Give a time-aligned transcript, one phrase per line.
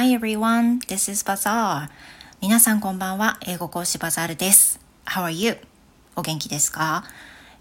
[0.00, 1.88] Hi everyone, this is Bazaar.
[2.40, 3.36] 皆さんこんばんは。
[3.44, 4.78] 英語講師バザールです。
[5.04, 5.58] How are you?
[6.14, 7.02] お元気ですか、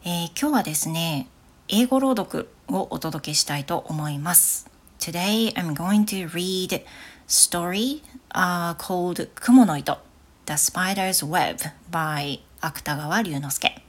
[0.06, 1.28] えー、今日はですね、
[1.68, 4.70] 英語朗読をお届けしたいと思います。
[5.00, 6.84] Today I'm going to read
[7.28, 9.98] story、uh, called 雲の糸
[10.46, 13.82] The Spider's Web by 芥川龍之介。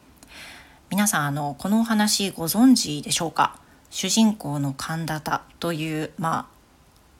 [0.88, 3.60] 皆さんあのこのお話ご存知でしょうか？
[3.90, 6.57] 主人公の神田田というまあ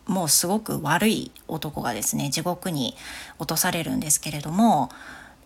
[0.08, 2.96] もうすごく悪い男がですね地獄に
[3.38, 4.88] 落とされるんですけれども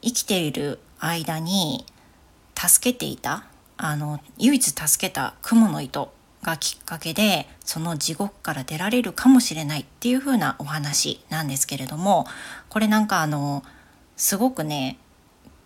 [0.01, 1.85] 生きている間に
[2.57, 3.45] 助けていた
[3.77, 12.27] あの唯一助けた蜘蛛の糸がきっかけでその地獄から出られるかもしれないっていう風なお話なんですけれども
[12.69, 13.65] これなんかあの
[14.17, 14.99] すごくね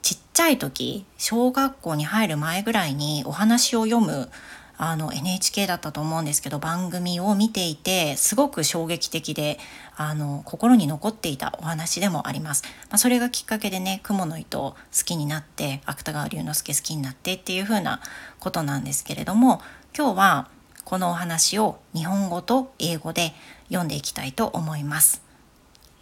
[0.00, 4.30] ちっちゃい時小学校に入る前ぐらいにお話を読む
[4.78, 9.58] あの NHK だったと思うんですけど番組を見ていてすごく衝撃的で
[9.96, 12.64] あの心に残っていたお話でもあります。
[12.90, 18.00] まあ、それがきっかけでね雲の糸を好きになって芥川龍之介好きになってっていう風な
[18.38, 19.62] ことなんですけれども
[19.96, 20.48] 今日は
[20.84, 23.32] このお話を日本語と英語で
[23.68, 25.22] 読んでいきたいと思います。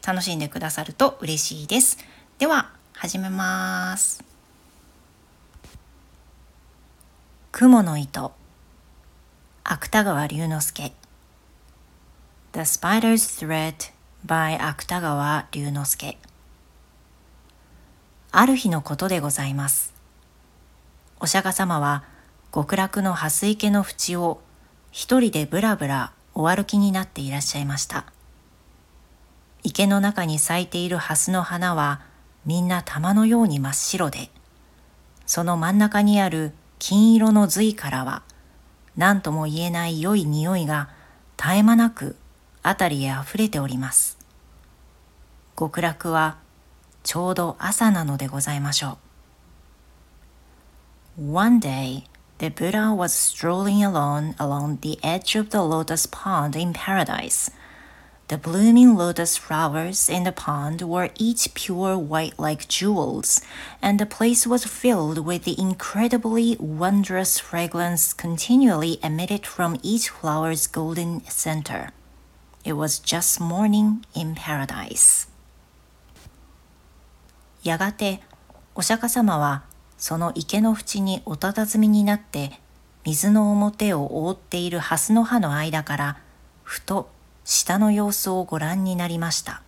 [0.06, 1.96] 楽しんでくださると嬉しいです。
[2.38, 4.22] では始めます。
[7.52, 8.32] 雲の糸
[9.66, 10.92] 芥川龍之介
[12.52, 13.94] The Spider's Thread
[14.26, 16.18] by 芥川龍之介
[18.30, 19.94] ある日のことでございます。
[21.18, 22.04] お釈迦様は
[22.54, 24.42] 極楽の蓮池の淵を
[24.90, 28.04] 一人でぶらぶらお歩きになっていらっしゃいました。
[29.62, 32.02] 池の中に咲いている蓮の花は
[32.44, 34.28] みんな玉のように真っ白で、
[35.24, 38.24] その真ん中にある金色の髄からは
[38.96, 40.88] 何とも言えない良い匂いが
[41.36, 42.16] 絶え間なく
[42.62, 44.18] 辺りへ溢れております。
[45.58, 46.36] 極楽は
[47.02, 48.98] ちょうど朝なのでございましょ
[51.18, 51.32] う。
[51.32, 52.04] One day,
[52.38, 57.52] the Buddha was strolling alone along the edge of the lotus pond in paradise.
[58.33, 63.41] The blooming lotus flowers in the pond were each pure white like jewels,
[63.81, 70.67] and the place was filled with the incredibly wondrous fragrance continually emitted from each flower's
[70.67, 71.89] golden center.
[72.63, 75.27] It was just morning in paradise.
[77.63, 78.21] やがて
[78.75, 79.63] お釈迦様は
[79.97, 82.59] その池の縁におたたずみになって
[83.05, 86.17] 水の表を覆っている蓮の葉の間から
[86.63, 87.09] ふと
[87.44, 89.62] 下の様子をご覧になりました。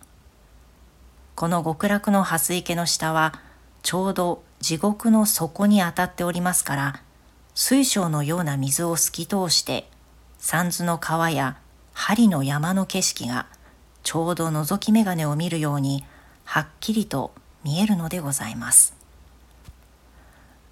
[1.35, 3.39] この極楽の蓮池の下は
[3.83, 7.01] ちょうど地獄の底に当たっておりますから、
[7.53, 9.87] 水晶のような水を透き通して、
[10.39, 11.57] 三途の川や
[11.93, 13.45] 針の山の景色が
[14.01, 16.03] ちょうど覗き眼鏡を見るように
[16.45, 17.31] はっきりと
[17.63, 18.95] 見えるのでございます。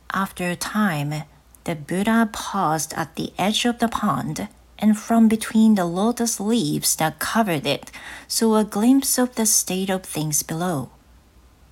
[0.07, 1.25] After a time,
[1.65, 4.47] the Buddha paused at the edge of the pond
[4.78, 7.90] and from between the lotus leaves that covered it
[8.26, 10.90] saw a glimpse of the state of things below.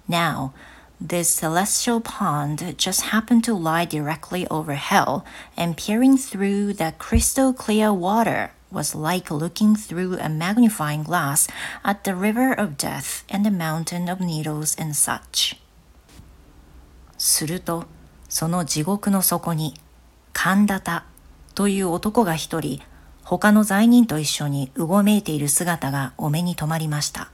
[0.06, 0.52] Now,
[1.00, 5.24] this celestial pond just happened to lie directly over hell,
[5.56, 11.46] and peering through the crystal clear water was like looking through a magnifying glass
[11.84, 15.56] at the river of death and the mountain of needles and such.
[17.16, 17.86] すると、
[18.28, 19.74] その地獄の底に、
[20.32, 21.04] 神田田
[21.54, 22.80] という男が一人、
[23.23, 27.31] 他の罪人と一緒にうごめいている姿がお目に留まりました。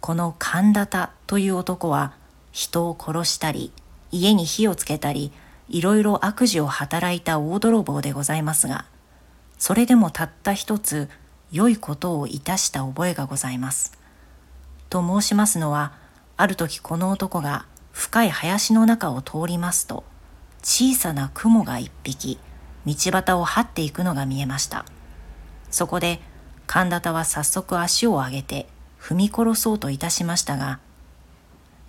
[0.00, 2.12] この神田田という男は
[2.52, 3.72] 人を殺したり、
[4.10, 5.32] 家に火をつけたり、
[5.68, 8.84] いろいろ悪事を働いた大泥棒でございますが、
[9.58, 11.08] それでもたった一つ
[11.50, 13.98] 良いことをいたした覚えがございます。
[14.88, 15.92] と申しますのは、
[16.36, 20.04] ある時この男が深い林の中を通りますと、
[20.62, 22.38] 小さな雲が一匹、
[22.94, 24.84] 道端を這っていくのが見えました。
[25.70, 26.20] そこで
[26.66, 28.66] 神田田は早速足を上げて
[29.00, 30.80] 踏み殺そうといたしましたが、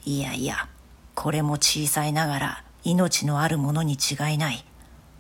[0.06, 0.68] いやいや、
[1.16, 4.64] これも小さいながら命のあるものに違いない。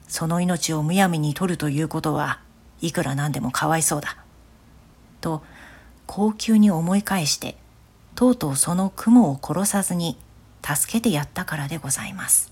[0.07, 2.39] その命をむやみに取るということは
[2.81, 4.17] いくらなんでもかわいそうだ。
[5.21, 5.43] と
[6.07, 7.55] 高級に思い返して
[8.15, 10.17] とうとうその雲を殺さずに
[10.63, 12.51] 助けてやったからでございます。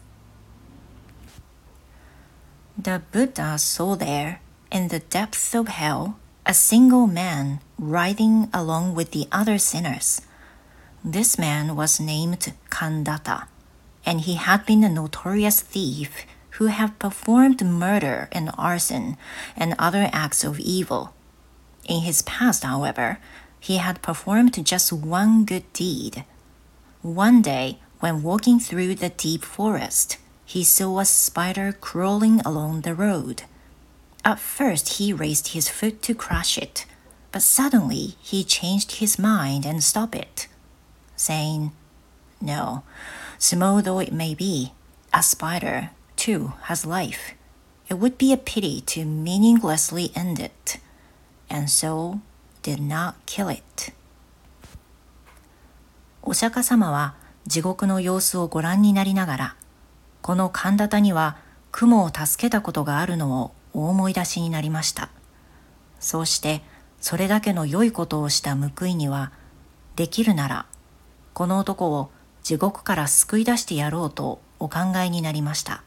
[2.79, 4.39] The Buddha saw there,
[4.71, 10.21] in the depths of hell, a single man riding along with the other sinners.
[11.03, 13.47] This man was named Kandata,
[14.06, 16.27] and he had been a notorious thief
[16.62, 19.18] who had performed murder and arson
[19.56, 21.15] and other acts of evil.
[21.85, 23.18] In his past, however,
[23.59, 26.25] he had performed just one good deed.
[27.01, 32.94] One day, when walking through the deep forest, he saw a spider crawling along the
[32.94, 33.44] road.
[34.24, 36.84] At first, he raised his foot to crush it,
[37.32, 40.48] but suddenly he changed his mind and stopped it,
[41.16, 41.72] saying,
[42.40, 42.82] No,
[43.38, 44.72] small though it may be,
[45.12, 47.34] a spider, too, has life.
[47.88, 50.78] It would be a pity to meaninglessly end it,
[51.50, 52.20] and so
[52.62, 53.92] did not kill it.
[56.24, 57.14] お釈迦様は
[57.46, 59.55] 地獄の様子をご覧になりながら、
[60.27, 61.38] この神田田には
[61.71, 65.07] 雲を助けたことがあるのをお思い出しになりました。
[66.01, 66.63] そうして
[67.00, 69.31] それだけの良いことをした報いには、
[69.95, 70.65] できるなら
[71.33, 72.12] この男を
[72.44, 75.81] 地獄から救い出してやろうとお考えになりました。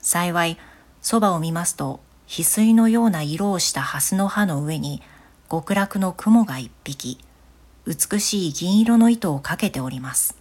[0.00, 0.56] 幸い、
[1.02, 5.02] そばを見ますと、翡翠のような色をした蓮の葉の上に
[5.50, 7.18] 極楽の雲が一匹、
[7.86, 10.38] 美しい銀色の糸をかけております。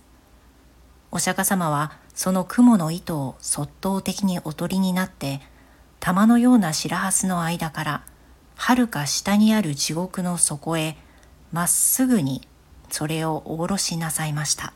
[1.12, 5.42] お釈迦様はその雲の糸をそっと的におとりになって、
[6.00, 8.04] 玉のような白蓮の間から、
[8.56, 10.98] はるか下にある地獄の底へ、
[11.52, 12.48] まっすぐに
[12.92, 14.72] それをおろろしなさいました。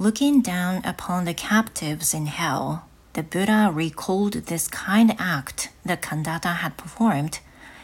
[0.00, 2.80] Looking down upon the captives in hell,
[3.12, 7.38] the Buddha recalled this kind act that Kandata had performed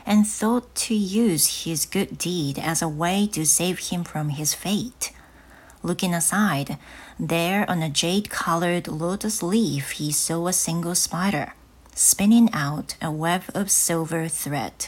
[0.05, 4.55] and thought to use his good deed as a way to save him from his
[4.55, 5.13] fate.
[5.84, 6.78] Looking aside,
[7.20, 11.54] there on a jade colored lotus leaf, he saw a single spider,
[11.94, 14.88] spinning out a web of silver thread.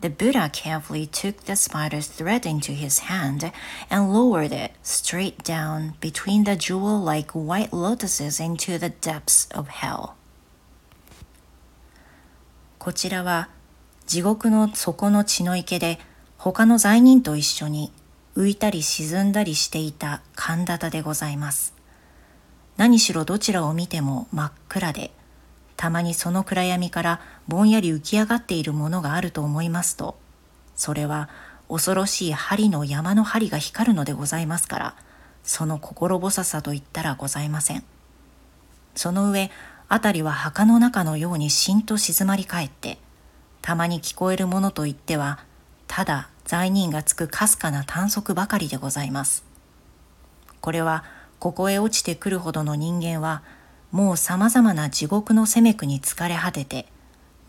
[0.00, 3.52] The Buddha carefully took the spider's thread into his hand
[3.88, 9.68] and lowered it straight down between the jewel like white lotuses into the depths of
[9.68, 10.16] hell.
[12.80, 13.48] こちらは
[14.06, 16.00] 地獄の底の血の池で
[16.36, 17.92] 他の罪人と一緒に
[18.37, 21.73] 浮いたり沈んだりしていた神田田でございます。
[22.77, 25.09] 何しろどちらを見ても真っ暗で、
[25.75, 30.19] たまにその暗闇からぼんやり浮き上がっているものがあると思いますと、
[30.75, 31.29] それは
[31.67, 34.95] 恐ろしい針の山の針が光るのでございますから、
[35.41, 37.83] その心細さと言ったらございません。
[38.93, 39.49] その上、
[39.89, 42.99] 辺りは墓の中のようにしんと静まり返って、
[43.63, 45.39] たまに聞こえるものといっては、
[45.87, 49.43] ただ罪人がつくかすかな短足ばかりでございます。
[50.61, 51.03] これは、
[51.39, 53.43] ここへ落ちてくるほどの人間は、
[53.91, 56.87] もう様々な地獄の責めくに疲れ果てて、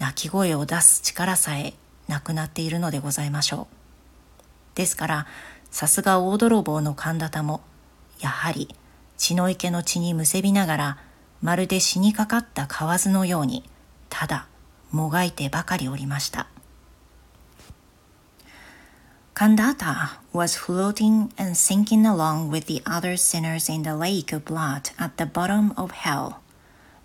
[0.00, 1.74] 泣き声を出す力さえ
[2.08, 4.76] なくなっているのでございましょう。
[4.76, 5.26] ですから、
[5.70, 7.60] さすが大泥棒の神田田も、
[8.18, 8.74] やはり
[9.16, 10.98] 血の池の血にむせびながら、
[11.40, 13.62] まるで死にかかった蛙のように、
[14.08, 14.48] ただ
[14.90, 16.48] もがいてばかりおりました。
[19.38, 25.16] Kandata was floating and sinking along with the other sinners in the lake of blood at
[25.16, 26.42] the bottom of hell.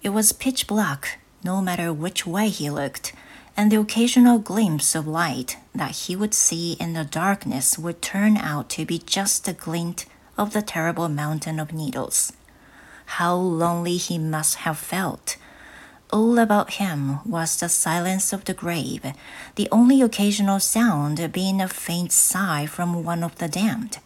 [0.02, 3.14] It was pitch black, no matter which way he looked,
[3.56, 8.38] and the occasional glimpse of light that he would see in the darkness would turn
[8.38, 12.34] out to be just a glint of the terrible mountain of needles.
[13.22, 15.38] How lonely he must have felt
[16.14, 19.04] all about him was the silence of the grave,
[19.56, 23.98] the only occasional sound being a faint sigh from one of the damned.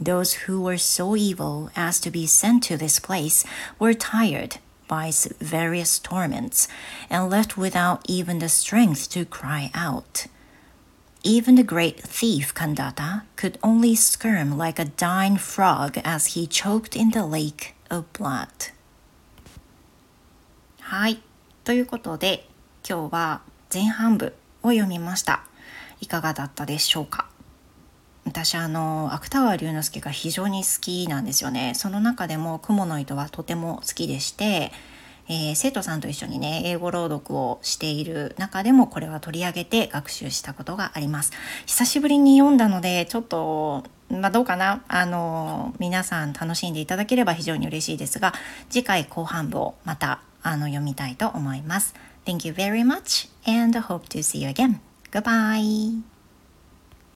[0.00, 3.44] Those who were so evil as to be sent to this place
[3.78, 4.56] were tired
[4.88, 6.66] by various torments
[7.08, 10.26] and left without even the strength to cry out.
[11.22, 16.96] Even the great thief Kandata could only squirm like a dying frog as he choked
[16.96, 18.70] in the lake of blood.
[20.90, 21.22] はい。
[21.62, 22.48] ということで、
[22.84, 23.42] 今日は
[23.72, 25.44] 前半部を読みました。
[26.00, 27.28] いかがだったでしょうか？
[28.26, 31.74] 私あの芥川龍之介が非常に好きなんですよね。
[31.76, 34.72] その中でも「雲の糸」はとても好きでして、
[35.28, 41.30] えー、生徒さんと一緒にね英語朗読をしている中でもこれは取り上げて学習したことがあります。
[41.66, 44.82] 久しぶりに読んだのでちょっとまあ、どうかな？
[44.88, 48.34] あの皆さん楽しんでいただければ非常に嬉しいですが
[48.70, 51.94] 次回後半部をまたあの読みたいと思います。
[52.24, 54.80] Thank you very much and hope to see you again.
[55.10, 56.09] Goodbye!